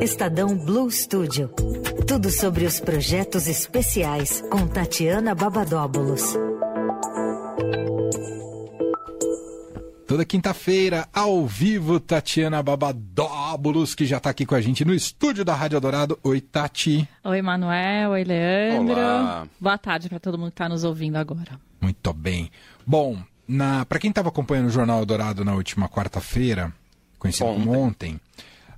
Estadão 0.00 0.56
Blue 0.56 0.90
Studio. 0.90 1.48
Tudo 2.06 2.30
sobre 2.30 2.64
os 2.64 2.78
projetos 2.78 3.46
especiais 3.48 4.42
com 4.50 4.66
Tatiana 4.66 5.34
Babadóbulos. 5.34 6.22
Toda 10.06 10.24
quinta-feira, 10.24 11.08
ao 11.12 11.46
vivo, 11.46 11.98
Tatiana 11.98 12.62
Babadóbulos, 12.62 13.94
que 13.94 14.06
já 14.06 14.18
está 14.18 14.30
aqui 14.30 14.46
com 14.46 14.54
a 14.54 14.60
gente 14.60 14.84
no 14.84 14.94
estúdio 14.94 15.44
da 15.44 15.54
Rádio 15.54 15.80
Dourado. 15.80 16.18
Oi, 16.22 16.40
Tati. 16.40 17.08
Oi, 17.24 17.42
Manuel. 17.42 18.10
Oi, 18.10 18.22
Leandro. 18.22 18.94
Olá. 18.94 19.48
Boa 19.58 19.78
tarde 19.78 20.08
para 20.08 20.20
todo 20.20 20.38
mundo 20.38 20.50
que 20.50 20.54
está 20.54 20.68
nos 20.68 20.84
ouvindo 20.84 21.16
agora. 21.16 21.58
Muito 21.80 22.12
bem. 22.12 22.50
Bom, 22.86 23.18
para 23.88 23.98
quem 23.98 24.10
estava 24.10 24.28
acompanhando 24.28 24.66
o 24.66 24.70
Jornal 24.70 25.04
Dourado 25.04 25.44
na 25.44 25.54
última 25.54 25.88
quarta-feira, 25.88 26.72
conhecido 27.18 27.46
como 27.46 27.76
ontem, 27.76 28.20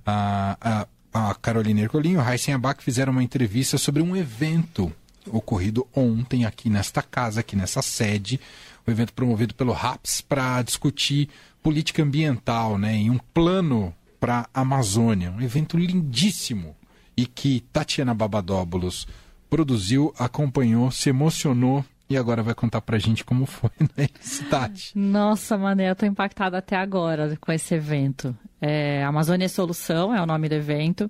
a, 0.05 0.57
a, 0.59 0.87
a 1.13 1.33
Carolina 1.35 1.81
Ercolim 1.81 2.11
e 2.13 2.17
o 2.17 2.21
Heisen 2.21 2.53
Abac 2.53 2.83
fizeram 2.83 3.11
uma 3.11 3.23
entrevista 3.23 3.77
sobre 3.77 4.01
um 4.01 4.15
evento 4.15 4.91
ocorrido 5.27 5.87
ontem 5.95 6.45
aqui 6.45 6.69
nesta 6.69 7.01
casa, 7.01 7.41
aqui 7.41 7.55
nessa 7.55 7.81
sede, 7.81 8.39
um 8.87 8.91
evento 8.91 9.13
promovido 9.13 9.53
pelo 9.53 9.71
RAPS 9.71 10.21
para 10.21 10.61
discutir 10.61 11.29
política 11.61 12.03
ambiental, 12.03 12.77
né, 12.77 12.95
em 12.95 13.09
um 13.09 13.19
plano 13.33 13.93
para 14.19 14.47
a 14.53 14.61
Amazônia, 14.61 15.31
um 15.31 15.41
evento 15.41 15.77
lindíssimo 15.77 16.75
e 17.15 17.25
que 17.25 17.61
Tatiana 17.71 18.13
Babadóbulos 18.13 19.07
produziu, 19.49 20.13
acompanhou, 20.17 20.91
se 20.91 21.09
emocionou 21.09 21.83
e 22.09 22.17
agora 22.17 22.41
vai 22.41 22.55
contar 22.55 22.81
pra 22.81 22.97
gente 22.97 23.23
como 23.23 23.45
foi, 23.45 23.69
né, 23.95 24.07
Tati? 24.49 24.97
Nossa, 24.97 25.57
Mané, 25.57 25.91
eu 25.91 25.95
tô 25.95 26.05
impactada 26.05 26.57
até 26.57 26.75
agora 26.75 27.37
com 27.39 27.51
esse 27.51 27.75
evento. 27.75 28.35
É, 28.59 29.03
Amazônia 29.03 29.47
Solução 29.47 30.13
é 30.13 30.21
o 30.21 30.25
nome 30.25 30.49
do 30.49 30.55
evento. 30.55 31.09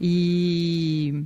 E 0.00 1.24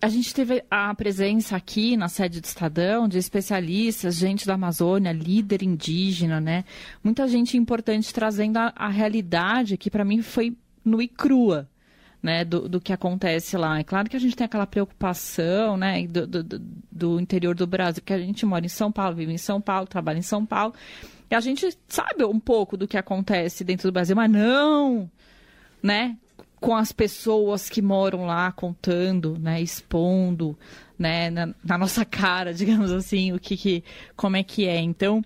a 0.00 0.08
gente 0.08 0.34
teve 0.34 0.62
a 0.70 0.94
presença 0.94 1.56
aqui 1.56 1.96
na 1.96 2.08
sede 2.08 2.40
do 2.40 2.44
Estadão 2.44 3.08
de 3.08 3.18
especialistas, 3.18 4.16
gente 4.16 4.46
da 4.46 4.54
Amazônia, 4.54 5.12
líder 5.12 5.62
indígena, 5.62 6.40
né? 6.40 6.64
Muita 7.02 7.26
gente 7.26 7.56
importante 7.56 8.12
trazendo 8.14 8.58
a, 8.58 8.72
a 8.76 8.88
realidade 8.88 9.76
que 9.76 9.90
para 9.90 10.04
mim 10.04 10.22
foi 10.22 10.56
nua 10.84 11.02
e 11.02 11.08
crua. 11.08 11.68
Né, 12.24 12.42
do, 12.42 12.66
do, 12.66 12.80
que 12.80 12.90
acontece 12.90 13.54
lá. 13.54 13.78
É 13.78 13.84
claro 13.84 14.08
que 14.08 14.16
a 14.16 14.18
gente 14.18 14.34
tem 14.34 14.46
aquela 14.46 14.66
preocupação 14.66 15.76
né, 15.76 16.06
do, 16.06 16.26
do, 16.26 16.58
do, 16.90 17.20
interior 17.20 17.54
do 17.54 17.66
Brasil, 17.66 18.00
porque 18.00 18.14
a 18.14 18.18
gente 18.18 18.46
mora 18.46 18.64
em 18.64 18.68
São 18.70 18.90
Paulo, 18.90 19.14
vive 19.14 19.30
em 19.30 19.36
São 19.36 19.60
Paulo, 19.60 19.86
trabalha 19.86 20.16
em 20.16 20.22
São 20.22 20.46
Paulo, 20.46 20.72
e 21.30 21.34
a 21.34 21.40
gente 21.40 21.76
sabe 21.86 22.24
um 22.24 22.40
pouco 22.40 22.78
do 22.78 22.88
que 22.88 22.96
acontece 22.96 23.62
dentro 23.62 23.90
do 23.90 23.92
Brasil, 23.92 24.16
mas 24.16 24.30
não, 24.30 25.10
né? 25.82 26.16
com 26.64 26.74
as 26.74 26.92
pessoas 26.92 27.68
que 27.68 27.82
moram 27.82 28.24
lá 28.24 28.50
contando, 28.50 29.38
né, 29.38 29.60
expondo, 29.60 30.58
né, 30.98 31.28
na, 31.28 31.54
na 31.62 31.76
nossa 31.76 32.06
cara, 32.08 32.54
digamos 32.54 32.90
assim, 32.90 33.32
o 33.32 33.38
que, 33.38 33.54
que 33.54 33.84
como 34.16 34.38
é 34.38 34.42
que 34.42 34.66
é. 34.66 34.80
Então, 34.80 35.22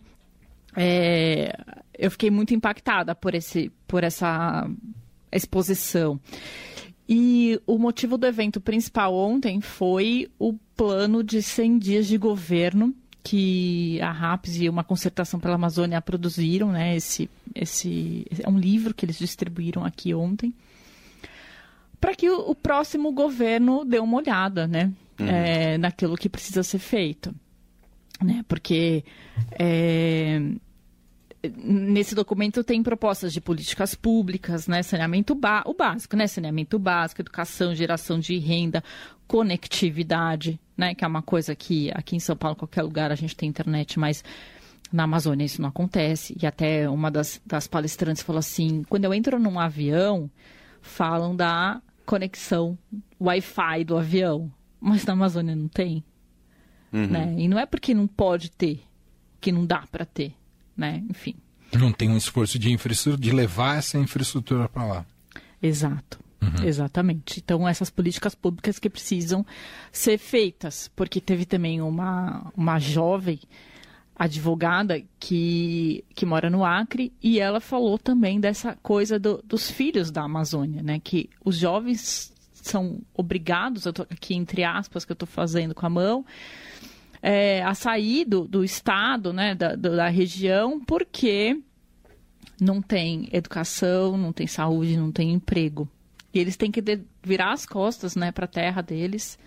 é, 0.77 1.57
eu 1.97 2.11
fiquei 2.11 2.29
muito 2.29 2.53
impactada 2.55 3.15
por 3.15 3.37
esse, 3.37 3.71
por 3.87 4.03
essa 4.03 4.69
exposição. 5.31 6.19
E 7.09 7.59
o 7.67 7.79
motivo 7.79 8.19
do 8.19 8.27
evento 8.27 8.61
principal 8.61 9.15
ontem 9.15 9.61
foi 9.61 10.31
o 10.39 10.55
plano 10.77 11.25
de 11.25 11.43
100 11.43 11.79
dias 11.79 12.07
de 12.07 12.19
governo 12.19 12.95
que 13.23 14.01
a 14.01 14.13
RAPS 14.13 14.57
e 14.57 14.69
uma 14.69 14.85
concertação 14.85 15.41
pela 15.41 15.55
Amazônia 15.55 16.01
produziram, 16.01 16.71
né? 16.71 16.97
Esse, 16.97 17.29
esse 17.55 18.27
é 18.43 18.49
um 18.49 18.59
livro 18.59 18.95
que 18.95 19.05
eles 19.05 19.19
distribuíram 19.19 19.85
aqui 19.85 20.15
ontem 20.15 20.53
para 22.01 22.15
que 22.15 22.29
o, 22.31 22.51
o, 22.51 22.55
próximo 22.55 23.13
governo 23.13 23.85
dê 23.85 23.99
uma 23.99 24.17
olhada, 24.17 24.67
né, 24.67 24.93
uhum. 25.19 25.27
é, 25.27 25.79
naquilo 25.79 26.17
que 26.17 26.29
precisa 26.29 26.63
ser 26.63 26.79
feito, 26.79 27.35
né, 28.23 28.45
porque 28.47 29.05
é, 29.59 30.41
nesse 31.57 32.15
documento 32.15 32.63
tem 32.63 32.83
propostas 32.83 33.33
de 33.33 33.41
políticas 33.41 33.95
públicas, 33.95 34.67
né, 34.67 34.83
saneamento 34.83 35.35
ba 35.35 35.63
o 35.67 35.75
básico, 35.75 36.17
né, 36.17 36.27
saneamento 36.27 36.79
básico, 36.79 37.23
educação, 37.23 37.75
geração 37.75 38.19
de 38.19 38.39
renda, 38.39 38.83
conectividade, 39.27 40.59
né, 40.77 40.95
que 40.95 41.05
é 41.05 41.09
uma 41.09 41.23
coisa 41.23 41.55
que 41.55 41.91
aqui 41.95 42.17
em 42.17 42.21
São 42.21 42.37
Paulo, 42.37 42.57
qualquer 42.57 42.83
lugar 42.83 43.13
a 43.13 43.15
gente 43.15 43.37
tem 43.37 43.49
internet, 43.49 43.99
mas 43.99 44.23
na 44.93 45.05
Amazônia 45.05 45.45
isso 45.45 45.61
não 45.61 45.69
acontece. 45.69 46.37
E 46.41 46.47
até 46.47 46.89
uma 46.89 47.11
das, 47.11 47.41
das 47.45 47.67
palestrantes 47.67 48.23
falou 48.23 48.39
assim: 48.39 48.83
quando 48.89 49.05
eu 49.05 49.15
entro 49.15 49.39
num 49.39 49.59
avião, 49.59 50.31
falam 50.81 51.37
da 51.37 51.81
conexão 52.07 52.79
Wi-Fi 53.21 53.85
do 53.85 53.97
avião, 53.97 54.51
mas 54.81 55.05
na 55.05 55.13
Amazônia 55.13 55.55
não 55.55 55.69
tem. 55.69 56.03
Uhum. 56.93 57.07
Né? 57.07 57.35
E 57.37 57.49
não 57.49 57.59
é 57.59 57.67
porque 57.67 57.93
não 57.93 58.07
pode 58.07 58.51
ter, 58.51 58.83
que 59.41 59.53
não 59.53 59.67
dá 59.67 59.85
para 59.91 60.07
ter, 60.07 60.35
né? 60.79 61.03
Enfim. 61.11 61.35
Não 61.73 61.93
tem 61.93 62.09
um 62.09 62.17
esforço 62.17 62.59
de 62.59 62.73
infraestrutura, 62.73 63.21
de 63.21 63.31
levar 63.33 63.77
essa 63.77 63.99
infraestrutura 63.99 64.69
para 64.69 64.85
lá. 64.85 65.07
Exato. 65.61 66.19
Uhum. 66.41 66.65
Exatamente. 66.65 67.41
Então, 67.41 67.69
essas 67.69 67.91
políticas 67.91 68.35
públicas 68.35 68.79
que 68.79 68.89
precisam 68.89 69.45
ser 69.91 70.19
feitas, 70.19 70.91
porque 70.95 71.21
teve 71.21 71.45
também 71.45 71.83
uma, 71.83 72.51
uma 72.57 72.79
jovem 72.79 73.41
advogada 74.19 75.01
que, 75.21 76.05
que 76.15 76.27
mora 76.27 76.51
no 76.51 76.65
Acre 76.65 77.13
e 77.23 77.39
ela 77.39 77.61
falou 77.61 77.97
também 77.99 78.41
dessa 78.41 78.77
coisa 78.83 79.19
do, 79.19 79.41
dos 79.45 79.71
filhos 79.71 80.11
da 80.11 80.23
Amazônia, 80.23 80.83
né? 80.83 81.01
Que 81.03 81.31
os 81.45 81.57
jovens 81.57 82.33
são 82.53 83.01
obrigados, 83.15 83.87
eu 83.87 83.93
tô 83.93 84.03
aqui 84.03 84.35
entre 84.35 84.65
aspas 84.65 85.05
que 85.05 85.13
eu 85.13 85.15
estou 85.15 85.29
fazendo 85.29 85.75
com 85.75 85.87
a 85.87 85.91
mão, 85.91 86.27
é, 87.23 87.63
a 87.63 87.75
sair 87.75 88.25
do, 88.25 88.47
do 88.47 88.65
estado, 88.65 89.33
né, 89.33 89.55
da, 89.55 89.75
da 89.75 90.09
região, 90.09 90.81
porque 90.85 91.61
não 92.61 92.81
tem 92.81 93.29
educação, 93.33 94.17
não 94.17 94.33
tem 94.33 94.47
saúde, 94.47 94.97
não 94.97 95.13
tem 95.13 95.33
emprego. 95.33 95.89
E 96.33 96.39
eles 96.39 96.57
têm 96.57 96.71
que 96.71 96.83
virar 97.23 97.53
as 97.53 97.65
costas 97.65 98.15
né, 98.15 98.31
para 98.31 98.45
a 98.45 98.49
terra 98.49 98.83
deles 98.83 99.39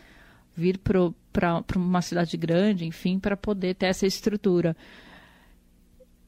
vir 0.56 0.78
para 0.78 1.64
uma 1.76 2.02
cidade 2.02 2.36
grande, 2.38 2.86
enfim, 2.86 3.20
para 3.20 3.38
poder 3.38 3.76
ter 3.76 3.88
essa 3.88 4.06
estrutura. 4.06 4.76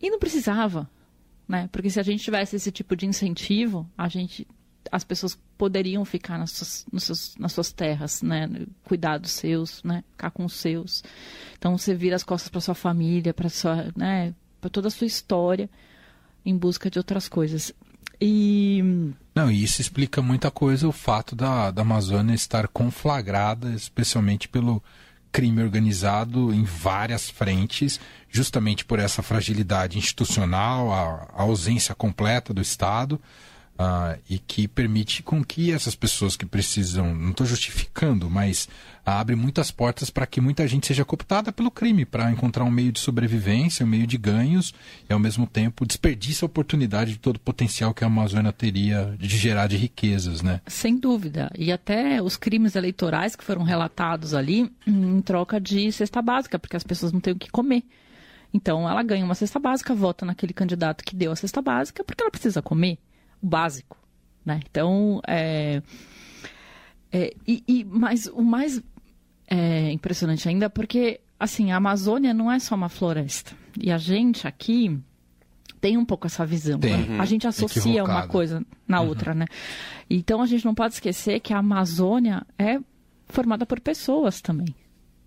E 0.01 0.09
não 0.09 0.19
precisava, 0.19 0.89
né? 1.47 1.69
Porque 1.71 1.89
se 1.89 1.99
a 1.99 2.03
gente 2.03 2.23
tivesse 2.23 2.55
esse 2.55 2.71
tipo 2.71 2.95
de 2.95 3.05
incentivo, 3.05 3.89
a 3.97 4.07
gente, 4.07 4.47
as 4.93 5.03
pessoas 5.03 5.35
poderiam 5.57 6.05
ficar 6.05 6.37
nas 6.37 6.51
suas, 6.51 6.85
seus, 6.99 7.35
nas 7.39 7.51
suas 7.51 7.71
terras, 7.71 8.21
né? 8.21 8.47
Cuidar 8.83 9.17
dos 9.17 9.31
seus, 9.31 9.81
né? 9.83 10.03
Ficar 10.11 10.29
com 10.29 10.45
os 10.45 10.53
seus. 10.53 11.03
Então 11.57 11.75
você 11.75 11.95
vira 11.95 12.15
as 12.15 12.21
costas 12.21 12.47
para 12.47 12.61
sua 12.61 12.75
família, 12.75 13.33
para 13.33 13.49
sua, 13.49 13.91
né? 13.95 14.35
Para 14.61 14.69
toda 14.69 14.89
a 14.89 14.91
sua 14.91 15.07
história, 15.07 15.67
em 16.45 16.55
busca 16.55 16.91
de 16.91 16.99
outras 16.99 17.27
coisas. 17.27 17.73
E 18.21 18.83
não, 19.33 19.49
isso 19.49 19.81
explica 19.81 20.21
muita 20.21 20.51
coisa 20.51 20.87
o 20.87 20.91
fato 20.91 21.35
da, 21.35 21.71
da 21.71 21.81
Amazônia 21.81 22.35
estar 22.35 22.67
conflagrada, 22.67 23.71
especialmente 23.71 24.47
pelo 24.47 24.81
crime 25.31 25.63
organizado 25.63 26.53
em 26.53 26.63
várias 26.63 27.31
frentes, 27.31 27.99
justamente 28.29 28.85
por 28.85 28.99
essa 28.99 29.23
fragilidade 29.23 29.97
institucional, 29.97 30.93
a, 30.93 31.33
a 31.35 31.41
ausência 31.41 31.95
completa 31.95 32.53
do 32.53 32.61
Estado 32.61 33.19
uh, 33.83 34.19
e 34.29 34.39
que 34.39 34.67
permite 34.67 35.21
com 35.21 35.43
que 35.43 35.71
essas 35.71 35.95
pessoas 35.95 36.37
que 36.37 36.45
precisam, 36.45 37.13
não 37.13 37.31
estou 37.31 37.45
justificando, 37.45 38.29
mas 38.29 38.69
abre 39.05 39.35
muitas 39.35 39.69
portas 39.69 40.09
para 40.09 40.25
que 40.25 40.39
muita 40.39 40.65
gente 40.67 40.87
seja 40.87 41.03
cooptada 41.03 41.51
pelo 41.51 41.69
crime, 41.69 42.05
para 42.05 42.31
encontrar 42.31 42.63
um 42.63 42.71
meio 42.71 42.91
de 42.91 42.99
sobrevivência, 42.99 43.85
um 43.85 43.89
meio 43.89 44.07
de 44.07 44.17
ganhos 44.17 44.73
e 45.09 45.13
ao 45.13 45.19
mesmo 45.19 45.45
tempo 45.45 45.85
desperdiça 45.85 46.45
a 46.45 46.47
oportunidade 46.47 47.11
de 47.11 47.19
todo 47.19 47.35
o 47.35 47.41
potencial 47.41 47.93
que 47.93 48.03
a 48.03 48.07
Amazônia 48.07 48.53
teria 48.53 49.15
de 49.19 49.37
gerar 49.37 49.67
de 49.67 49.75
riquezas, 49.75 50.41
né? 50.41 50.61
Sem 50.67 50.97
dúvida. 50.97 51.51
E 51.57 51.71
até 51.71 52.21
os 52.21 52.37
crimes 52.37 52.75
eleitorais 52.75 53.35
que 53.35 53.43
foram 53.43 53.63
relatados 53.63 54.33
ali 54.33 54.71
em 54.87 55.21
troca 55.21 55.59
de 55.59 55.91
cesta 55.91 56.21
básica, 56.21 56.57
porque 56.57 56.77
as 56.77 56.83
pessoas 56.83 57.11
não 57.11 57.19
têm 57.19 57.33
o 57.33 57.37
que 57.37 57.51
comer. 57.51 57.83
Então 58.53 58.87
ela 58.87 59.01
ganha 59.03 59.25
uma 59.25 59.35
cesta 59.35 59.59
básica, 59.59 59.95
vota 59.95 60.25
naquele 60.25 60.53
candidato 60.53 61.03
que 61.03 61.15
deu 61.15 61.31
a 61.31 61.35
cesta 61.35 61.61
básica, 61.61 62.03
porque 62.03 62.21
ela 62.21 62.31
precisa 62.31 62.61
comer 62.61 62.99
básico, 63.43 63.97
né? 64.45 64.59
Então, 64.69 65.21
é, 65.27 65.81
é, 67.11 67.33
e, 67.47 67.63
e, 67.67 67.83
mas 67.83 68.27
o 68.27 68.41
mais 68.41 68.81
é, 69.47 69.91
impressionante 69.91 70.47
ainda, 70.47 70.69
porque 70.69 71.19
assim 71.39 71.71
a 71.71 71.77
Amazônia 71.77 72.33
não 72.33 72.51
é 72.51 72.57
só 72.59 72.73
uma 72.75 72.89
floresta 72.89 73.53
e 73.79 73.91
a 73.91 73.97
gente 73.97 74.47
aqui 74.47 74.99
tem 75.81 75.97
um 75.97 76.05
pouco 76.05 76.25
essa 76.27 76.45
visão. 76.45 76.79
Né? 76.79 77.19
A 77.19 77.25
gente 77.25 77.45
associa 77.45 77.91
Equivocado. 77.91 78.19
uma 78.19 78.27
coisa 78.27 78.65
na 78.87 79.01
uhum. 79.01 79.09
outra, 79.09 79.33
né? 79.33 79.45
Então 80.09 80.41
a 80.41 80.45
gente 80.45 80.63
não 80.63 80.73
pode 80.73 80.93
esquecer 80.93 81.41
que 81.41 81.53
a 81.53 81.57
Amazônia 81.57 82.47
é 82.57 82.79
formada 83.27 83.65
por 83.65 83.81
pessoas 83.81 84.39
também. 84.39 84.73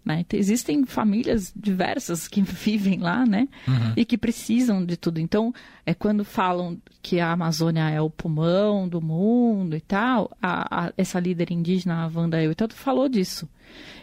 Né? 0.07 0.25
Existem 0.33 0.87
famílias 0.87 1.53
diversas 1.55 2.29
que 2.29 2.41
vivem 2.47 3.01
lá, 3.01 3.27
né? 3.27 3.49
Uhum. 3.67 3.93
E 3.97 4.05
que 4.05 4.17
precisam 4.17 4.87
de 4.87 4.97
tudo. 4.97 5.19
Então, 5.19 5.53
é 5.85 5.93
quando 5.93 6.25
falam 6.25 6.81
que 7.03 7.19
a 7.19 7.33
Amazônia 7.33 7.91
é 7.91 8.01
o 8.01 8.09
pulmão 8.09 8.89
do 8.89 9.03
mundo 9.03 9.75
e 9.75 9.81
tal, 9.81 10.31
a, 10.41 10.87
a, 10.87 10.93
essa 10.97 11.19
líder 11.19 11.51
indígena, 11.51 12.05
a 12.05 12.07
Wanda 12.07 12.41
Eutel, 12.41 12.69
falou 12.71 13.09
disso. 13.09 13.49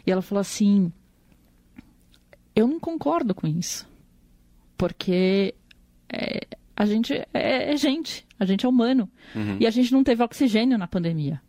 E 0.05 0.11
ela 0.11 0.21
falou 0.21 0.41
assim: 0.41 0.91
eu 2.53 2.67
não 2.67 2.81
concordo 2.81 3.33
com 3.33 3.47
isso. 3.47 3.87
Porque 4.77 5.55
é, 6.09 6.45
a 6.75 6.85
gente 6.85 7.13
é, 7.13 7.71
é, 7.71 7.77
gente, 7.77 8.27
a 8.37 8.43
gente 8.43 8.65
é 8.65 8.69
humano. 8.69 9.09
Uhum. 9.33 9.55
E 9.57 9.65
a 9.65 9.69
gente 9.69 9.93
não 9.93 10.03
teve 10.03 10.21
oxigênio 10.21 10.77
na 10.77 10.85
pandemia. 10.85 11.41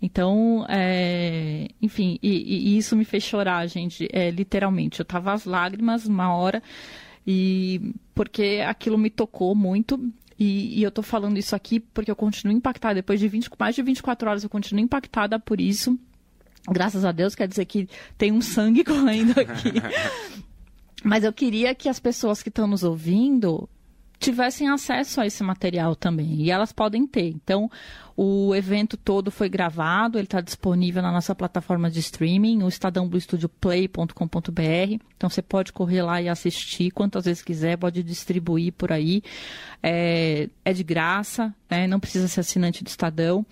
Então, 0.00 0.66
é, 0.68 1.68
enfim, 1.80 2.18
e, 2.22 2.74
e, 2.74 2.78
isso 2.78 2.94
me 2.94 3.04
fez 3.04 3.24
chorar, 3.24 3.66
gente, 3.66 4.08
é, 4.12 4.30
literalmente. 4.30 5.00
Eu 5.00 5.06
tava 5.06 5.32
às 5.32 5.44
lágrimas 5.44 6.06
uma 6.06 6.34
hora, 6.34 6.62
e 7.26 7.94
porque 8.14 8.62
aquilo 8.66 8.98
me 8.98 9.10
tocou 9.10 9.54
muito. 9.54 9.98
E, 10.38 10.78
e, 10.78 10.82
eu 10.82 10.90
tô 10.90 11.02
falando 11.02 11.38
isso 11.38 11.56
aqui 11.56 11.80
porque 11.80 12.10
eu 12.10 12.16
continuo 12.16 12.54
impactada. 12.54 12.94
Depois 12.96 13.18
de 13.18 13.26
20, 13.26 13.50
mais 13.58 13.74
de 13.74 13.82
24 13.82 14.28
horas, 14.28 14.44
eu 14.44 14.50
continuo 14.50 14.84
impactada 14.84 15.38
por 15.38 15.60
isso. 15.60 15.98
Graças 16.68 17.04
a 17.04 17.12
Deus, 17.12 17.34
quer 17.34 17.48
dizer 17.48 17.64
que 17.64 17.88
tem 18.18 18.32
um 18.32 18.42
sangue 18.42 18.84
correndo 18.84 19.38
aqui. 19.38 19.72
Mas 21.02 21.24
eu 21.24 21.32
queria 21.32 21.74
que 21.74 21.88
as 21.88 22.00
pessoas 22.00 22.42
que 22.42 22.48
estão 22.48 22.66
nos 22.66 22.82
ouvindo 22.82 23.68
tivessem 24.18 24.68
acesso 24.68 25.20
a 25.20 25.26
esse 25.26 25.42
material 25.42 25.94
também. 25.94 26.42
E 26.42 26.50
elas 26.50 26.72
podem 26.72 27.06
ter. 27.06 27.28
Então, 27.28 27.70
o 28.16 28.54
evento 28.54 28.96
todo 28.96 29.30
foi 29.30 29.46
gravado, 29.48 30.18
ele 30.18 30.24
está 30.24 30.40
disponível 30.40 31.02
na 31.02 31.12
nossa 31.12 31.34
plataforma 31.34 31.90
de 31.90 32.00
streaming, 32.00 32.62
o 32.62 32.68
estadãobluestudioplay.com.br. 32.68 35.04
Então, 35.16 35.28
você 35.28 35.42
pode 35.42 35.72
correr 35.72 36.02
lá 36.02 36.22
e 36.22 36.28
assistir 36.28 36.90
quantas 36.90 37.26
vezes 37.26 37.42
quiser, 37.42 37.76
pode 37.76 38.02
distribuir 38.02 38.72
por 38.72 38.90
aí. 38.90 39.22
É, 39.82 40.48
é 40.64 40.72
de 40.72 40.82
graça, 40.82 41.54
né? 41.70 41.86
não 41.86 42.00
precisa 42.00 42.28
ser 42.28 42.40
assinante 42.40 42.82
do 42.82 42.88
Estadão. 42.88 43.44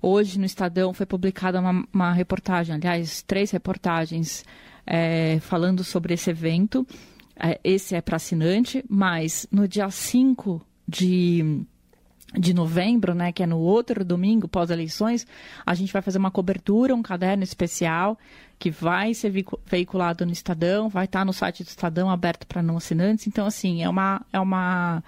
Hoje, 0.00 0.38
no 0.38 0.44
Estadão, 0.44 0.94
foi 0.94 1.06
publicada 1.06 1.60
uma, 1.60 1.84
uma 1.92 2.12
reportagem, 2.12 2.74
aliás, 2.74 3.22
três 3.22 3.50
reportagens 3.50 4.44
é, 4.86 5.38
falando 5.40 5.82
sobre 5.82 6.14
esse 6.14 6.30
evento. 6.30 6.86
É, 7.38 7.60
esse 7.62 7.94
é 7.94 8.00
para 8.00 8.16
assinante, 8.16 8.84
mas 8.88 9.46
no 9.50 9.68
dia 9.68 9.90
5 9.90 10.64
de, 10.88 11.62
de 12.34 12.54
novembro, 12.54 13.14
né, 13.14 13.30
que 13.30 13.42
é 13.42 13.46
no 13.46 13.58
outro 13.58 14.04
domingo 14.04 14.48
pós-eleições, 14.48 15.26
a 15.64 15.74
gente 15.74 15.92
vai 15.92 16.00
fazer 16.00 16.18
uma 16.18 16.30
cobertura, 16.30 16.94
um 16.94 17.02
caderno 17.02 17.44
especial 17.44 18.18
que 18.58 18.70
vai 18.70 19.12
ser 19.12 19.32
veiculado 19.66 20.24
no 20.24 20.32
Estadão, 20.32 20.88
vai 20.88 21.04
estar 21.04 21.24
no 21.24 21.32
site 21.32 21.62
do 21.62 21.68
Estadão 21.68 22.10
aberto 22.10 22.46
para 22.46 22.62
não 22.62 22.78
assinantes. 22.78 23.26
Então, 23.26 23.46
assim, 23.46 23.82
é 23.82 23.88
uma, 23.88 24.24
é 24.32 24.40
uma 24.40 25.04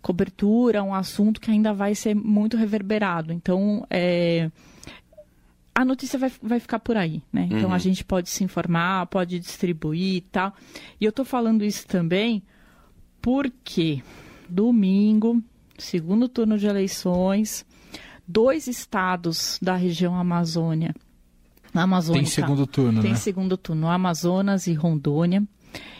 cobertura, 0.00 0.82
um 0.82 0.94
assunto 0.94 1.40
que 1.40 1.50
ainda 1.50 1.74
vai 1.74 1.94
ser 1.94 2.14
muito 2.14 2.56
reverberado. 2.56 3.30
Então, 3.30 3.86
é, 3.90 4.50
a 5.78 5.84
notícia 5.84 6.18
vai, 6.18 6.32
vai 6.42 6.58
ficar 6.58 6.80
por 6.80 6.96
aí, 6.96 7.22
né? 7.32 7.46
Então 7.52 7.68
uhum. 7.68 7.72
a 7.72 7.78
gente 7.78 8.04
pode 8.04 8.28
se 8.28 8.42
informar, 8.42 9.06
pode 9.06 9.38
distribuir 9.38 10.16
e 10.16 10.20
tal. 10.22 10.52
E 11.00 11.04
eu 11.04 11.10
estou 11.10 11.24
falando 11.24 11.64
isso 11.64 11.86
também 11.86 12.42
porque 13.22 14.02
domingo, 14.48 15.40
segundo 15.78 16.28
turno 16.28 16.58
de 16.58 16.66
eleições, 16.66 17.64
dois 18.26 18.66
estados 18.66 19.56
da 19.62 19.76
região 19.76 20.16
Amazônia. 20.16 20.92
Amazônia 21.72 22.22
tem 22.22 22.30
segundo 22.30 22.66
turno, 22.66 23.00
tem 23.00 23.10
né? 23.10 23.14
Tem 23.14 23.14
segundo 23.14 23.56
turno, 23.56 23.86
Amazonas 23.86 24.66
e 24.66 24.74
Rondônia. 24.74 25.44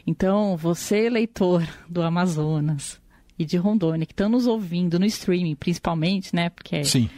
Então, 0.04 0.56
você, 0.56 1.06
eleitor 1.06 1.62
do 1.88 2.02
Amazonas 2.02 3.00
e 3.38 3.44
de 3.44 3.56
Rondônia, 3.56 4.06
que 4.06 4.12
estão 4.12 4.28
nos 4.28 4.48
ouvindo 4.48 4.98
no 4.98 5.06
streaming, 5.06 5.54
principalmente, 5.54 6.34
né? 6.34 6.50
Porque 6.50 6.82
Sim. 6.82 7.08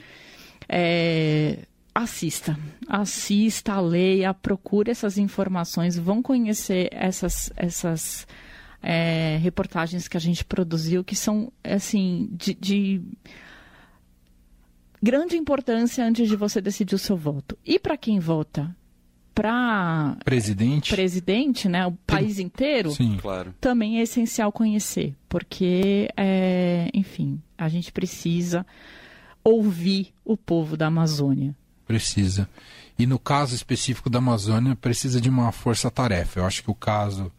É, 0.68 1.64
assista, 1.94 2.58
assista, 2.88 3.80
leia, 3.80 4.32
procure 4.32 4.90
essas 4.90 5.18
informações, 5.18 5.98
vão 5.98 6.22
conhecer 6.22 6.88
essas, 6.92 7.52
essas 7.56 8.26
é, 8.82 9.38
reportagens 9.40 10.08
que 10.08 10.16
a 10.16 10.20
gente 10.20 10.44
produziu, 10.44 11.04
que 11.04 11.16
são, 11.16 11.52
assim, 11.62 12.28
de, 12.32 12.54
de 12.54 13.02
grande 15.02 15.36
importância 15.36 16.04
antes 16.04 16.28
de 16.28 16.36
você 16.36 16.60
decidir 16.60 16.94
o 16.94 16.98
seu 16.98 17.16
voto. 17.16 17.58
E 17.64 17.78
para 17.78 17.96
quem 17.96 18.18
vota 18.18 18.74
para 19.34 20.16
presidente, 20.24 20.94
presidente, 20.94 21.68
né, 21.68 21.86
o 21.86 21.92
país 22.06 22.38
inteiro, 22.38 22.90
Sim. 22.90 23.16
Claro. 23.20 23.54
também 23.60 23.98
é 23.98 24.02
essencial 24.02 24.52
conhecer, 24.52 25.14
porque, 25.28 26.10
é, 26.16 26.90
enfim, 26.92 27.40
a 27.56 27.68
gente 27.68 27.92
precisa 27.92 28.66
ouvir 29.42 30.12
o 30.24 30.36
povo 30.36 30.76
da 30.76 30.88
Amazônia. 30.88 31.56
Precisa. 31.90 32.48
E 32.96 33.04
no 33.04 33.18
caso 33.18 33.52
específico 33.52 34.08
da 34.08 34.18
Amazônia, 34.18 34.76
precisa 34.76 35.20
de 35.20 35.28
uma 35.28 35.50
força-tarefa. 35.50 36.38
Eu 36.38 36.46
acho 36.46 36.62
que 36.62 36.70
o 36.70 36.74
caso 36.74 37.32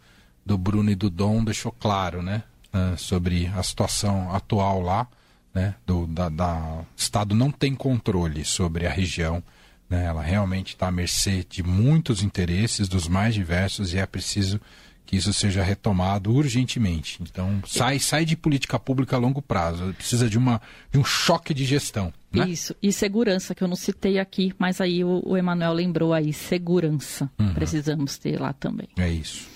do 0.45 0.57
Bruno 0.57 0.91
e 0.91 0.95
do 0.95 1.09
Dom 1.09 1.41
deixou 1.41 1.71
claro, 1.71 2.21
né? 2.21 2.43
Uh, 2.73 2.97
sobre 2.97 3.49
a 3.55 3.63
situação 3.63 4.35
atual 4.35 4.81
lá, 4.81 5.07
né? 5.53 5.75
Do 5.85 6.05
da, 6.05 6.27
da... 6.27 6.53
O 6.53 6.85
Estado 6.97 7.33
não 7.33 7.49
tem 7.49 7.73
controle 7.73 8.43
sobre 8.43 8.85
a 8.85 8.89
região. 8.89 9.41
Né? 9.89 10.03
Ela 10.03 10.21
realmente 10.21 10.73
está 10.73 10.89
à 10.89 10.91
mercê 10.91 11.45
de 11.49 11.63
muitos 11.63 12.21
interesses, 12.21 12.89
dos 12.89 13.07
mais 13.07 13.33
diversos, 13.33 13.93
e 13.93 13.99
é 13.99 14.05
preciso 14.05 14.59
que 15.05 15.15
isso 15.15 15.31
seja 15.31 15.63
retomado 15.63 16.33
urgentemente. 16.33 17.19
Então, 17.21 17.63
sai, 17.65 17.99
sai 17.99 18.25
de 18.25 18.35
política 18.35 18.77
pública 18.77 19.15
a 19.15 19.19
longo 19.19 19.41
prazo. 19.41 19.93
Precisa 19.93 20.29
de, 20.29 20.37
uma, 20.37 20.61
de 20.91 20.99
um 20.99 21.05
choque 21.05 21.53
de 21.53 21.63
gestão. 21.63 22.13
Né? 22.33 22.49
Isso. 22.49 22.75
E 22.81 22.91
segurança, 22.93 23.53
que 23.53 23.63
eu 23.63 23.67
não 23.67 23.75
citei 23.75 24.17
aqui, 24.19 24.53
mas 24.57 24.79
aí 24.79 25.03
o, 25.03 25.21
o 25.25 25.37
Emanuel 25.37 25.73
lembrou 25.73 26.13
aí. 26.13 26.31
Segurança. 26.31 27.29
Uhum. 27.37 27.53
Precisamos 27.53 28.17
ter 28.17 28.39
lá 28.39 28.53
também. 28.53 28.87
É 28.97 29.09
isso. 29.09 29.49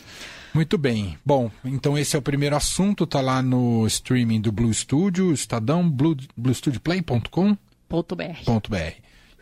Muito 0.54 0.78
bem. 0.78 1.18
Bom, 1.26 1.52
então 1.66 1.98
esse 1.98 2.16
é 2.16 2.20
o 2.20 2.22
primeiro 2.22 2.56
assunto. 2.56 3.04
Está 3.04 3.20
lá 3.20 3.42
no 3.42 3.86
streaming 3.88 4.40
do 4.40 4.52
Blue 4.52 4.74
Studio, 4.74 5.34
Estadão, 5.34 5.90
blue, 5.90 6.16
bluestudioplay.com.br. 6.38 7.58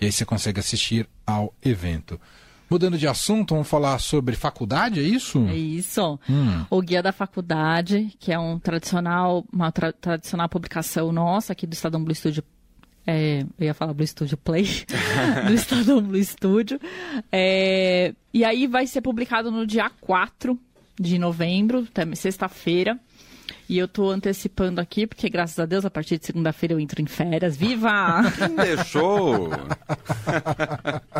E 0.02 0.06
aí 0.06 0.12
você 0.12 0.26
consegue 0.26 0.60
assistir 0.60 1.08
ao 1.26 1.54
evento. 1.64 2.20
Mudando 2.70 2.98
de 2.98 3.08
assunto, 3.08 3.54
vamos 3.54 3.68
falar 3.68 4.00
sobre 4.00 4.36
faculdade, 4.36 5.00
é 5.00 5.04
isso? 5.04 5.46
É 5.48 5.56
isso. 5.56 6.20
Hum. 6.28 6.66
O 6.72 6.82
Guia 6.82 7.04
da 7.04 7.12
Faculdade, 7.12 8.12
que 8.20 8.34
é 8.34 8.40
um 8.40 8.58
tradicional, 8.58 9.46
uma 9.54 9.72
tra 9.72 9.94
tradicional 9.94 10.50
publicação 10.50 11.12
nossa 11.12 11.54
aqui 11.54 11.68
do 11.68 11.74
Estadão 11.74 12.04
Blue 12.04 12.16
Studio. 12.16 12.44
É, 13.06 13.42
eu 13.60 13.66
ia 13.66 13.74
falar 13.74 13.94
Blue 13.94 14.08
Studio 14.08 14.38
Play, 14.38 14.66
do 15.48 15.54
Estadão 15.54 16.02
Blue 16.02 16.24
Studio. 16.24 16.80
É, 17.32 18.14
e 18.34 18.46
aí 18.46 18.66
vai 18.68 18.88
ser 18.88 19.02
publicado 19.02 19.52
no 19.52 19.68
dia 19.68 19.90
4 20.02 20.58
de 21.00 21.20
novembro, 21.20 21.88
sexta-feira. 22.16 23.00
E 23.68 23.78
eu 23.78 23.88
tô 23.88 24.10
antecipando 24.10 24.80
aqui, 24.80 25.08
porque 25.08 25.30
graças 25.30 25.58
a 25.58 25.66
Deus, 25.66 25.86
a 25.86 25.90
partir 25.90 26.18
de 26.18 26.26
segunda-feira 26.26 26.74
eu 26.74 26.80
entro 26.80 27.02
em 27.02 27.06
férias. 27.06 27.56
Viva! 27.56 28.22
Deixou! 28.56 29.50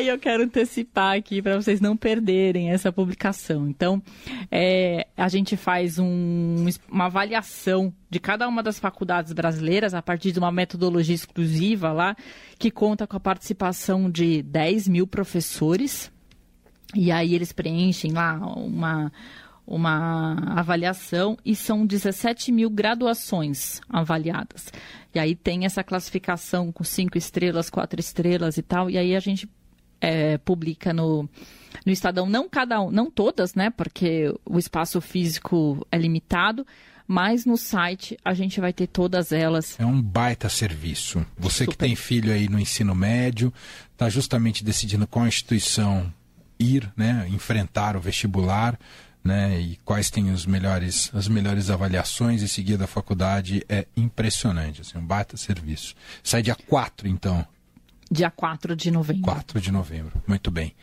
aí 0.00 0.08
eu 0.08 0.18
quero 0.18 0.42
antecipar 0.42 1.16
aqui 1.16 1.40
para 1.40 1.56
vocês 1.56 1.80
não 1.80 1.96
perderem 1.96 2.70
essa 2.70 2.90
publicação. 2.90 3.68
Então, 3.68 4.02
é, 4.50 5.06
a 5.16 5.28
gente 5.28 5.56
faz 5.56 5.98
um, 5.98 6.66
uma 6.90 7.06
avaliação 7.06 7.92
de 8.08 8.18
cada 8.18 8.48
uma 8.48 8.62
das 8.62 8.78
faculdades 8.78 9.32
brasileiras 9.32 9.94
a 9.94 10.02
partir 10.02 10.32
de 10.32 10.38
uma 10.38 10.50
metodologia 10.50 11.14
exclusiva 11.14 11.92
lá, 11.92 12.16
que 12.58 12.70
conta 12.70 13.06
com 13.06 13.16
a 13.16 13.20
participação 13.20 14.10
de 14.10 14.42
10 14.42 14.88
mil 14.88 15.06
professores. 15.06 16.10
E 16.94 17.12
aí 17.12 17.34
eles 17.34 17.52
preenchem 17.52 18.12
lá 18.12 18.36
uma 18.56 19.12
uma 19.66 20.34
avaliação 20.58 21.38
e 21.44 21.54
são 21.54 21.86
17 21.86 22.50
mil 22.50 22.68
graduações 22.68 23.80
avaliadas. 23.88 24.72
E 25.14 25.18
aí 25.18 25.36
tem 25.36 25.64
essa 25.64 25.84
classificação 25.84 26.72
com 26.72 26.82
cinco 26.82 27.16
estrelas, 27.16 27.70
quatro 27.70 28.00
estrelas 28.00 28.58
e 28.58 28.62
tal, 28.62 28.90
e 28.90 28.98
aí 28.98 29.14
a 29.14 29.20
gente 29.20 29.48
é, 30.00 30.38
publica 30.38 30.92
no, 30.92 31.28
no 31.84 31.92
Estadão, 31.92 32.28
não 32.28 32.48
cada 32.48 32.80
um, 32.80 32.90
não 32.90 33.10
todas, 33.10 33.54
né? 33.54 33.70
Porque 33.70 34.32
o 34.44 34.58
espaço 34.58 35.00
físico 35.00 35.86
é 35.90 35.98
limitado, 35.98 36.66
mas 37.06 37.44
no 37.44 37.56
site 37.56 38.16
a 38.24 38.34
gente 38.34 38.60
vai 38.60 38.72
ter 38.72 38.86
todas 38.86 39.32
elas. 39.32 39.78
É 39.78 39.84
um 39.84 40.00
baita 40.00 40.48
serviço. 40.48 41.24
Você 41.38 41.64
Super. 41.64 41.72
que 41.72 41.78
tem 41.78 41.96
filho 41.96 42.32
aí 42.32 42.48
no 42.48 42.58
ensino 42.58 42.94
médio, 42.94 43.52
está 43.92 44.08
justamente 44.08 44.64
decidindo 44.64 45.06
qual 45.06 45.26
instituição 45.26 46.12
ir, 46.58 46.90
né? 46.96 47.26
Enfrentar 47.30 47.96
o 47.96 48.00
vestibular 48.00 48.78
né, 49.22 49.60
e 49.60 49.76
quais 49.84 50.10
têm 50.10 50.30
os 50.30 50.46
melhores, 50.46 51.10
as 51.14 51.28
melhores 51.28 51.70
avaliações, 51.70 52.42
esse 52.42 52.62
guia 52.62 52.78
da 52.78 52.86
faculdade 52.86 53.64
é 53.68 53.86
impressionante, 53.96 54.80
assim, 54.80 54.98
um 54.98 55.04
baita 55.04 55.36
serviço. 55.36 55.94
Sai 56.22 56.42
dia 56.42 56.56
4, 56.66 57.06
então. 57.06 57.46
Dia 58.10 58.30
4 58.30 58.74
de 58.74 58.90
novembro. 58.90 59.22
4 59.22 59.60
de 59.60 59.70
novembro, 59.70 60.12
muito 60.26 60.50
bem. 60.50 60.74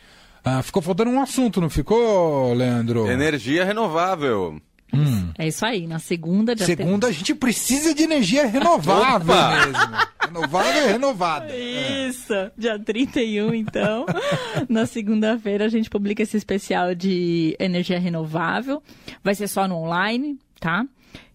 Ah, 0.44 0.62
ficou 0.62 0.80
faltando 0.80 1.10
um 1.10 1.20
assunto, 1.20 1.60
não 1.60 1.68
ficou, 1.68 2.54
Leandro? 2.54 3.06
Energia 3.10 3.64
renovável. 3.64 4.60
Hum. 4.92 5.30
É 5.36 5.46
isso 5.46 5.66
aí, 5.66 5.86
na 5.86 5.98
segunda... 5.98 6.54
dia 6.54 6.64
Segunda, 6.64 7.08
a 7.08 7.12
gente 7.12 7.34
precisa 7.34 7.94
de 7.94 8.04
energia 8.04 8.46
renovável 8.46 9.26
mesmo. 9.26 9.94
Renovável 10.24 10.88
e 10.88 10.92
renovada. 10.92 11.54
Isso, 11.54 12.32
dia 12.56 12.78
31, 12.78 13.52
então. 13.54 14.06
Na 14.68 14.86
segunda-feira 14.86 15.66
a 15.66 15.68
gente 15.68 15.90
publica 15.90 16.22
esse 16.22 16.36
especial 16.36 16.94
de 16.94 17.54
energia 17.58 17.98
renovável. 17.98 18.82
Vai 19.22 19.34
ser 19.34 19.48
só 19.48 19.68
no 19.68 19.76
online, 19.76 20.38
tá? 20.58 20.86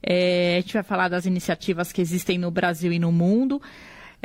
É, 0.02 0.58
a 0.58 0.62
gente 0.62 0.74
vai 0.74 0.84
falar 0.84 1.08
das 1.08 1.26
iniciativas 1.26 1.92
que 1.92 2.02
existem 2.02 2.38
no 2.38 2.50
Brasil 2.50 2.92
e 2.92 3.00
no 3.00 3.12
mundo. 3.12 3.62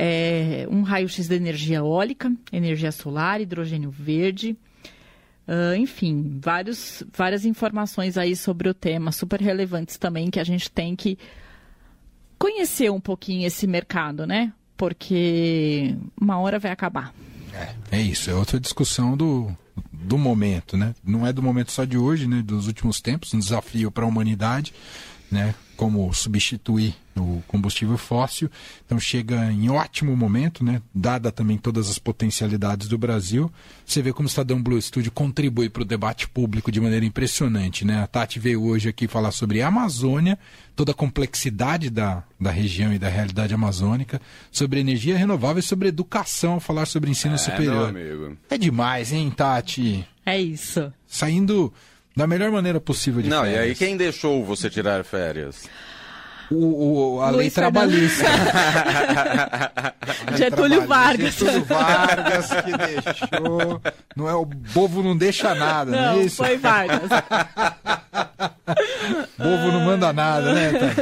É, 0.01 0.65
um 0.71 0.83
raio-x 0.83 1.27
da 1.27 1.35
energia 1.35 1.79
eólica, 1.79 2.33
energia 2.53 2.93
solar, 2.93 3.41
hidrogênio 3.41 3.91
verde. 3.91 4.57
Ah, 5.49 5.75
enfim, 5.79 6.39
vários, 6.43 7.03
várias 7.17 7.47
informações 7.47 8.19
aí 8.19 8.37
sobre 8.37 8.69
o 8.69 8.75
tema, 8.75 9.11
super 9.11 9.41
relevantes 9.41 9.97
também, 9.97 10.31
que 10.31 10.39
a 10.39 10.45
gente 10.45 10.71
tem 10.71 10.95
que 10.95 11.19
conhecer 12.39 12.93
um 12.93 13.01
pouquinho 13.01 13.47
esse 13.47 13.67
mercado, 13.67 14.27
né? 14.27 14.53
Porque 14.77 15.97
uma 16.21 16.39
hora 16.39 16.59
vai 16.59 16.71
acabar. 16.71 17.15
É, 17.55 17.97
é 17.97 18.01
isso, 18.01 18.31
é 18.31 18.35
outra 18.35 18.61
discussão 18.61 19.17
do, 19.17 19.51
do 19.91 20.19
momento, 20.19 20.77
né? 20.77 20.95
Não 21.03 21.27
é 21.27 21.33
do 21.33 21.43
momento 21.43 21.73
só 21.73 21.85
de 21.85 21.97
hoje, 21.97 22.29
né? 22.29 22.43
Dos 22.43 22.67
últimos 22.67 23.01
tempos, 23.01 23.33
um 23.33 23.39
desafio 23.39 23.91
para 23.91 24.05
a 24.05 24.07
humanidade, 24.07 24.75
né? 25.31 25.55
Como 25.77 26.13
substituir 26.13 26.95
o 27.17 27.43
combustível 27.47 27.97
fóssil. 27.97 28.51
Então 28.85 28.99
chega 28.99 29.51
em 29.53 29.69
ótimo 29.71 30.17
momento, 30.17 30.65
né? 30.65 30.81
Dada 30.95 31.31
também 31.31 31.57
todas 31.57 31.89
as 31.91 31.99
potencialidades 31.99 32.89
do 32.89 32.97
Brasil. 32.99 33.51
Você 33.87 34.01
vê 34.03 34.13
como 34.13 34.27
o 34.27 34.31
Estadão 34.31 34.61
Blue 34.63 34.81
Studio 34.81 35.11
contribui 35.13 35.69
para 35.69 35.83
o 35.83 35.85
debate 35.85 36.29
público 36.29 36.71
de 36.73 36.81
maneira 36.81 37.05
impressionante, 37.05 37.85
né? 37.85 38.03
A 38.03 38.07
Tati 38.07 38.39
veio 38.41 38.63
hoje 38.65 38.89
aqui 38.89 39.07
falar 39.07 39.31
sobre 39.31 39.63
a 39.63 39.69
Amazônia, 39.69 40.39
toda 40.75 40.93
a 40.93 40.95
complexidade 40.95 41.91
da, 41.91 42.23
da 42.41 42.51
região 42.51 42.93
e 42.93 42.99
da 42.99 43.09
realidade 43.09 43.53
amazônica, 43.55 44.21
sobre 44.51 44.81
energia 44.81 45.17
renovável 45.17 45.61
e 45.61 45.63
sobre 45.63 45.89
educação, 45.89 46.59
falar 46.61 46.87
sobre 46.87 47.11
ensino 47.11 47.35
É, 47.35 47.39
superior. 47.39 47.89
amigo. 47.91 48.37
É 48.51 48.59
demais, 48.59 49.13
hein, 49.13 49.31
Tati? 49.31 50.07
É 50.27 50.41
isso. 50.41 50.93
Saindo 51.07 51.73
da 52.19 52.27
melhor 52.27 52.51
maneira 52.51 52.81
possível 52.81 53.23
de 53.23 53.29
Não, 53.29 53.47
e 53.47 53.51
férias. 53.51 53.63
aí 53.65 53.75
quem 53.77 53.97
deixou 53.97 54.45
você 54.45 54.69
tirar 54.69 55.05
férias? 55.05 55.69
O, 56.51 57.17
o- 57.17 57.21
a 57.23 57.29
lei 57.31 57.41
Luiz 57.43 57.55
Fernando. 57.55 57.73
trabalhista. 57.75 58.25
Lei 60.31 60.39
Getúlio 60.39 60.79
trabalhista. 60.79 60.87
Vargas. 60.87 61.35
Getúlio 61.35 61.65
Vargas 61.65 62.47
que 62.49 62.77
deixou. 62.77 63.81
Não 64.17 64.29
é, 64.29 64.35
o 64.35 64.47
povo 64.73 65.03
não 65.03 65.17
deixa 65.17 65.55
nada, 65.55 65.91
não, 65.91 66.15
Não, 66.15 66.21
é 66.21 66.25
isso? 66.25 66.37
foi 66.37 66.57
Vargas. 66.57 67.11
O 69.39 69.43
povo 69.43 69.73
não 69.73 69.81
manda 69.81 70.13
nada, 70.13 70.53
né, 70.53 70.73
Tati? 70.73 71.01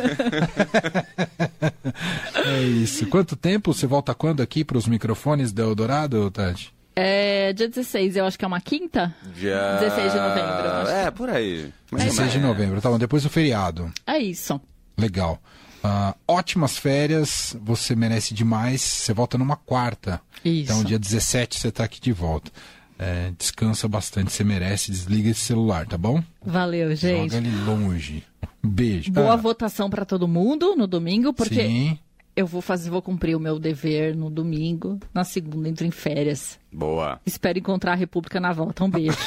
é 2.49 2.63
isso. 2.63 3.07
Quanto 3.07 3.35
tempo? 3.37 3.73
Você 3.75 3.87
volta 3.87 4.15
quando 4.15 4.43
aqui 4.43 4.65
para 4.65 4.79
os 4.79 4.87
microfones 4.87 5.53
do 5.53 5.63
Eldorado, 5.63 6.31
Tati? 6.31 6.73
É, 6.99 7.53
dia 7.53 7.69
16, 7.69 8.17
eu 8.17 8.25
acho 8.25 8.39
que 8.39 8.45
é 8.45 8.49
uma 8.49 8.61
quinta? 8.61 9.15
Dia... 9.35 9.77
16 9.81 10.13
de 10.13 10.19
novembro, 10.19 10.65
eu 10.65 10.73
acho. 10.83 10.91
É, 10.93 11.11
por 11.11 11.29
aí. 11.29 11.73
Mais 11.91 12.05
ou 12.05 12.11
16 12.11 12.33
de 12.33 12.39
menos. 12.39 12.57
novembro, 12.57 12.81
tá 12.81 12.89
bom. 12.89 12.99
Depois 12.99 13.23
do 13.23 13.29
feriado. 13.29 13.93
É 14.07 14.19
isso. 14.19 14.59
Legal. 14.97 15.39
Ah, 15.85 16.17
ótimas 16.27 16.79
férias, 16.79 17.55
você 17.63 17.95
merece 17.95 18.33
demais. 18.33 18.81
Você 18.81 19.13
volta 19.13 19.37
numa 19.37 19.57
quarta. 19.57 20.21
Isso. 20.43 20.73
Então, 20.73 20.83
dia 20.83 20.99
17 20.99 21.61
você 21.61 21.69
está 21.69 21.85
aqui 21.85 22.01
de 22.01 22.13
volta. 22.13 22.51
É, 22.99 23.31
descansa 23.37 23.87
bastante, 23.87 24.33
você 24.33 24.43
merece. 24.43 24.91
Desliga 24.91 25.29
esse 25.29 25.41
celular, 25.41 25.87
tá 25.87 25.99
bom? 25.99 26.23
Valeu, 26.43 26.97
gente. 26.97 27.31
Joga 27.31 27.37
ele 27.47 27.65
longe. 27.67 28.25
Um 28.65 28.71
beijo. 28.71 29.13
Boa 29.13 29.35
Ah, 29.35 29.37
votação 29.37 29.91
para 29.91 30.07
todo 30.07 30.27
mundo 30.27 30.75
no 30.75 30.87
domingo, 30.87 31.33
porque 31.35 31.55
Sim. 31.67 31.99
Eu 32.37 32.47
vou 32.47 32.61
fazer, 32.61 32.91
vou 32.91 33.01
cumprir 33.01 33.35
o 33.35 33.41
meu 33.41 33.59
dever 33.59 34.15
no 34.15 34.29
domingo, 34.29 35.01
na 35.13 35.25
segunda 35.25 35.69
entro 35.69 35.87
em 35.87 35.91
férias. 35.91 36.61
Boa. 36.71 37.19
Espero 37.25 37.59
encontrar 37.59 37.93
a 37.93 37.97
República 37.97 38.39
na 38.39 38.53
volta. 38.53 38.85
Um 38.85 38.91
beijo. 38.91 39.17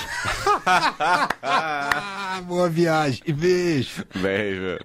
Ah, 1.42 2.42
boa 2.46 2.70
viagem. 2.70 3.24
Beijo. 3.34 4.06
Beijo. 4.22 4.80